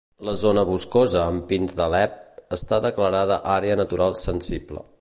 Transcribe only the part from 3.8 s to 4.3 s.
natural